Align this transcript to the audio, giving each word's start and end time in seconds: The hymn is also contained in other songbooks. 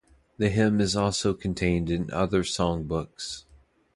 The 0.39 0.49
hymn 0.49 0.81
is 0.81 0.95
also 0.95 1.35
contained 1.35 1.91
in 1.91 2.09
other 2.09 2.41
songbooks. 2.41 3.43